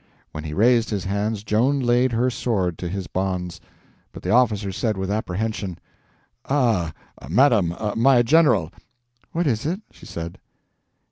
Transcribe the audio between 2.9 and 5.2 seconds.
bonds, but the officer said with